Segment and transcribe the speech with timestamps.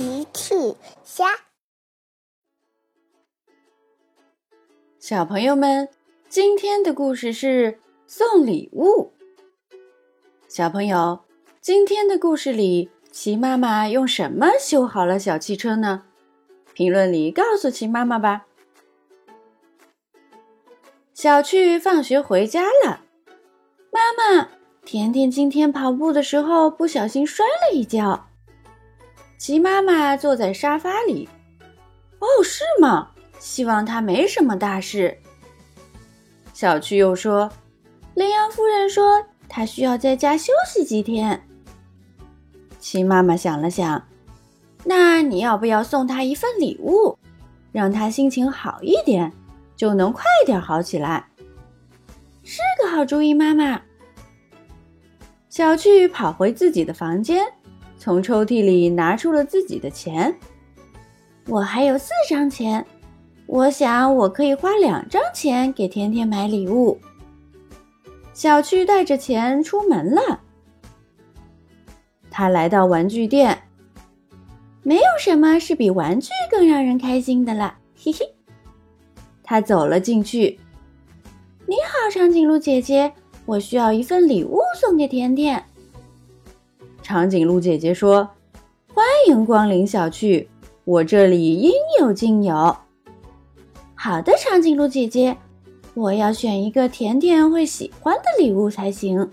[0.00, 0.54] 奇趣
[1.04, 1.26] 虾，
[4.98, 5.90] 小朋友们，
[6.26, 9.12] 今天的故事是送礼物。
[10.48, 11.20] 小朋友，
[11.60, 16.04] 今天的故事里，奇妈妈用什么修好了小汽车呢？
[16.72, 18.46] 评论里告诉奇妈妈吧。
[21.12, 23.02] 小趣放学回家了，
[23.92, 24.48] 妈妈，
[24.82, 28.29] 甜甜今天跑步的时候不小心摔了一跤。
[29.40, 31.26] 齐妈妈坐在沙发里。
[32.18, 33.08] 哦，是吗？
[33.38, 35.16] 希望她没什么大事。
[36.52, 37.50] 小趣又说
[38.12, 41.42] ：“羚羊夫人说她需要在家休息几天。”
[42.78, 44.06] 齐妈妈想了想
[44.84, 47.18] ：“那你要不要送她一份礼物，
[47.72, 49.32] 让她心情好一点，
[49.74, 51.26] 就能快点好起来？”
[52.44, 53.80] 是个好主意，妈妈。
[55.48, 57.46] 小趣跑回自己的房间。
[58.00, 60.34] 从抽屉里拿出了自己的钱，
[61.48, 62.84] 我还有四张钱，
[63.44, 66.98] 我想我可以花两张钱给甜甜买礼物。
[68.32, 70.40] 小趣带着钱出门了，
[72.30, 73.64] 他来到玩具店，
[74.82, 78.26] 没有什么是比玩具更让人开心的了，嘿嘿。
[79.42, 80.58] 他走了进去，
[81.66, 83.12] 你好，长颈鹿姐姐，
[83.44, 85.62] 我需要一份礼物送给甜甜。
[87.10, 88.30] 长颈鹿姐姐说
[88.94, 90.48] ：“欢迎光临小趣，
[90.84, 92.54] 我这里应有尽有。”
[93.98, 95.36] 好的，长颈鹿姐姐，
[95.94, 99.28] 我要选一个甜甜会喜欢的礼物才行。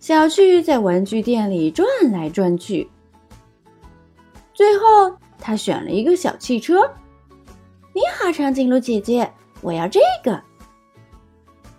[0.00, 2.88] 小趣在玩具店里转来转去，
[4.54, 6.90] 最后他选了一个小汽车。
[7.92, 9.30] 你好，长颈鹿姐姐，
[9.60, 10.40] 我要这个。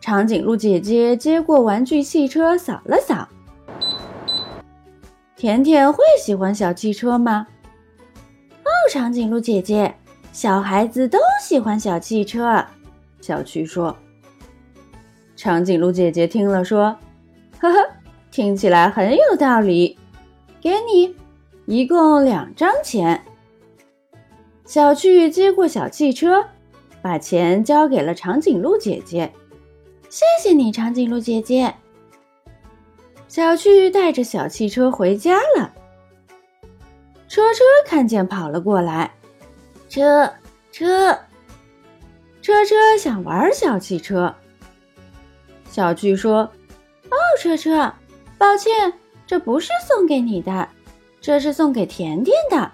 [0.00, 3.28] 长颈鹿姐姐接过玩具汽车，扫了扫。
[5.42, 7.48] 甜甜会喜欢小汽车吗？
[8.62, 9.92] 哦，长颈鹿姐姐，
[10.32, 12.64] 小孩子都喜欢小汽车。
[13.20, 13.96] 小趣说。
[15.34, 16.96] 长颈鹿姐姐听了说
[17.58, 17.76] ：“呵呵，
[18.30, 19.98] 听起来很有道理。
[20.60, 21.16] 给你，
[21.66, 23.24] 一共两张钱。”
[24.64, 26.44] 小趣接过小汽车，
[27.02, 29.32] 把钱交给了长颈鹿姐姐。
[30.08, 31.74] 谢谢你，长颈鹿姐姐。
[33.32, 35.72] 小趣带着小汽车回家了。
[37.28, 39.10] 车车看见跑了过来，
[39.88, 40.30] 车
[40.70, 41.18] 车
[42.42, 44.34] 车车想玩小汽车。
[45.70, 46.40] 小趣说
[47.08, 47.90] ：“哦，车车，
[48.36, 48.92] 抱歉，
[49.26, 50.68] 这不是送给你的，
[51.18, 52.70] 这是送给甜甜的。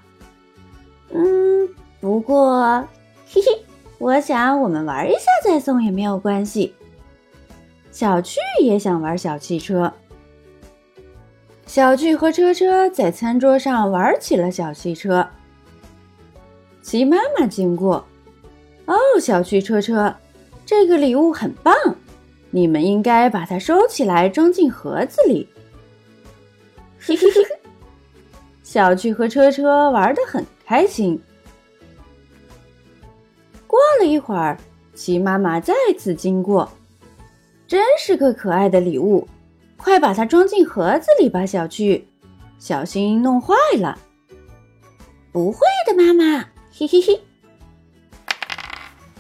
[1.15, 1.69] 嗯，
[2.01, 2.85] 不过，
[3.29, 3.65] 嘿嘿，
[3.99, 6.75] 我想我们玩一下再送也没有关系。”
[7.93, 9.95] 小趣也想玩小汽车。
[11.69, 15.29] 小巨和车车在餐桌上玩起了小汽车。
[16.81, 18.03] 齐妈妈经过，
[18.87, 20.13] 哦，小巨车车，
[20.65, 21.75] 这个礼物很棒，
[22.51, 25.47] 你们应该把它收起来，装进盒子里。
[26.99, 27.45] 嘿嘿嘿，
[28.63, 31.21] 小巨和车车玩得很开心。
[33.67, 34.57] 过了一会儿，
[34.95, 36.67] 齐妈妈再次经过，
[37.67, 39.29] 真是个可爱的礼物。
[39.79, 42.09] 快把它装进盒子里吧，小趣，
[42.59, 43.99] 小心弄坏了。
[45.33, 47.23] 不会的，妈妈，嘿嘿嘿。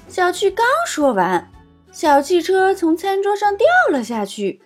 [0.08, 1.50] 小趣刚说完，
[1.92, 4.60] 小汽车从餐桌上掉了下去。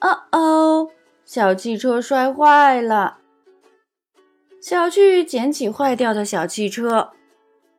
[0.00, 0.90] 哦哦，
[1.24, 3.18] 小汽车摔坏了。
[4.60, 7.12] 小趣捡起坏掉的小汽车。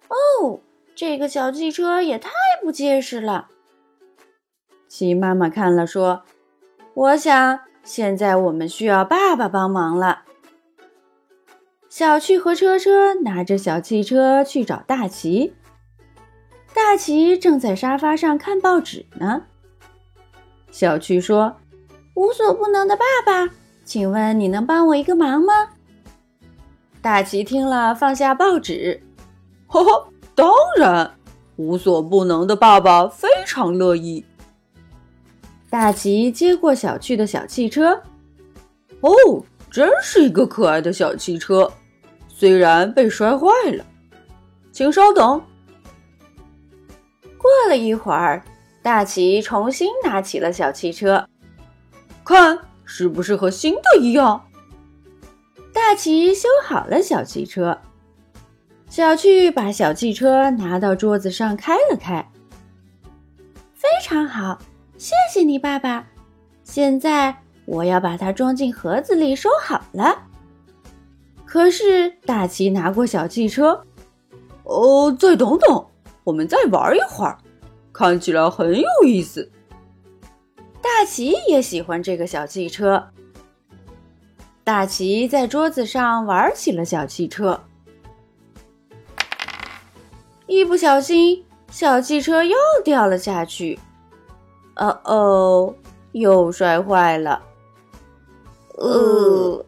[0.08, 0.62] 哦，
[0.96, 2.31] 这个小汽车也太
[2.62, 3.50] 不结实了。
[4.88, 6.24] 齐妈妈看了说。
[6.97, 10.24] 我想，现在我们需要爸爸帮忙了。
[11.90, 15.53] 小趣和车车拿着小汽车去找大奇。
[16.74, 19.44] 大奇正在沙发上看报纸呢。
[20.72, 21.58] 小趣说
[22.18, 23.53] ：“无所不能的爸爸，
[23.85, 25.53] 请问你能帮我一个忙吗？”
[27.00, 29.03] 大奇听了，放下报纸
[29.70, 31.14] ：“呵呵，当然，
[31.58, 34.26] 无所不能的爸爸非常乐意。”
[35.69, 38.02] 大奇接过小趣的小汽车，
[39.02, 39.11] 哦，
[39.69, 41.72] 真是一个可爱的小汽车，
[42.29, 43.85] 虽然被摔坏了，
[44.72, 45.41] 请稍等。
[47.37, 48.41] 过了一会儿，
[48.81, 51.28] 大奇重新拿起了小汽车，
[52.23, 54.41] 看是不是和新的一样？
[55.73, 57.78] 大奇修好了小汽车，
[58.90, 62.25] 小趣把小汽车拿到桌子上开了开，
[63.73, 64.58] 非常好。
[64.97, 66.08] 谢谢你，爸爸。
[66.64, 67.35] 现在
[67.66, 70.23] 我要把它装进盒子里，收好了。
[71.46, 73.85] 可是大奇拿过小汽车，
[74.64, 75.85] 哦，再等等，
[76.23, 77.38] 我们再玩一会儿，
[77.94, 79.52] 看起来很有意思。
[80.82, 83.08] 大奇也喜欢这个小汽车。
[84.64, 87.64] 大奇在桌子上玩起了小汽车，
[90.47, 93.79] 一不小心，小汽车又掉了下去。
[94.78, 95.76] 哦哦，
[96.12, 97.41] 又摔坏了。
[98.78, 99.66] 呃，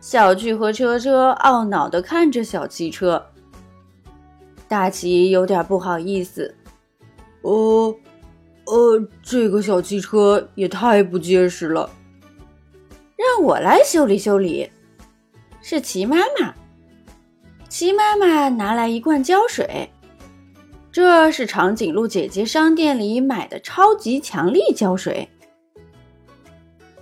[0.00, 3.26] 小趣和车车懊恼地看着小汽车。
[4.68, 6.54] 大奇有点不好意思。
[7.42, 7.94] 呃，
[8.66, 11.90] 呃，这个小汽车也太不结实了。
[13.16, 14.70] 让我来修理修理。
[15.60, 16.54] 是齐妈妈。
[17.68, 19.91] 齐妈妈拿来一罐胶水，
[20.92, 25.26] 这是长颈鹿姐姐商店里买的超级强力胶水。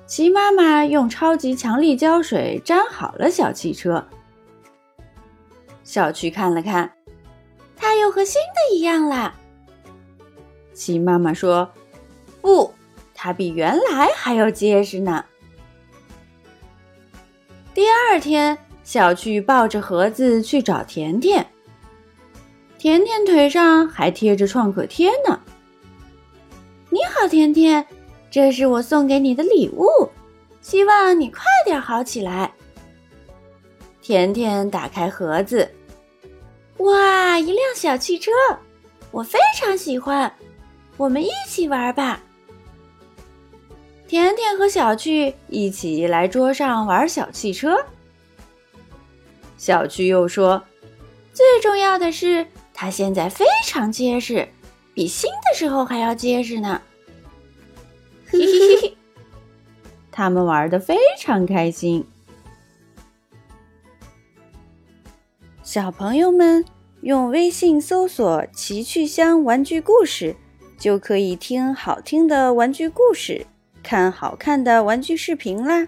[0.07, 4.07] 齐妈妈用超级强力胶水粘好了小汽车。
[5.83, 6.93] 小趣看了看，
[7.75, 9.35] 它又和新的一样啦。
[10.73, 11.69] 齐妈妈说
[12.41, 12.73] ：“不，
[13.13, 15.25] 它比原来还要结实呢。”
[17.75, 21.45] 第二天，小趣抱着盒子去找甜甜。
[22.81, 25.39] 甜甜腿上还贴着创可贴呢。
[26.89, 27.87] 你好，甜甜，
[28.31, 29.87] 这是我送给你的礼物，
[30.63, 32.51] 希望你快点好起来。
[34.01, 35.71] 甜甜打开盒子，
[36.79, 38.31] 哇，一辆小汽车，
[39.11, 40.33] 我非常喜欢，
[40.97, 42.19] 我们一起玩吧。
[44.09, 47.77] 甜甜和小趣一起来桌上玩小汽车。
[49.59, 50.63] 小趣又说
[51.35, 52.47] ：“最重要的是，
[52.81, 54.49] 它现在非常结实，
[54.95, 56.81] 比新的时候还要结实呢。”
[58.27, 58.97] 嘿嘿嘿嘿，
[60.11, 62.07] 他们玩的非常开心。
[65.63, 66.65] 小朋友们
[67.03, 70.35] 用微信搜索“奇趣箱玩具故事”，
[70.81, 73.47] 就可以听好听的玩具故事。
[73.83, 75.87] 看好看的玩具视频啦！